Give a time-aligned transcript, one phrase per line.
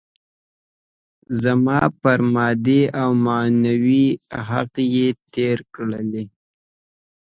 [1.41, 4.07] زما پر مادي او معنوي
[4.47, 6.23] حق يې تېری کړی.